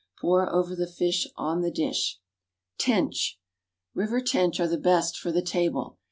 Pour 0.19 0.51
over 0.51 0.75
the 0.75 0.87
fish 0.87 1.27
on 1.35 1.61
the 1.61 1.69
dish. 1.69 2.17
=Tench.= 2.79 3.37
River 3.93 4.19
tench 4.19 4.59
are 4.59 4.67
the 4.67 4.79
best 4.79 5.15
for 5.15 5.31
the 5.31 5.43
table. 5.43 5.99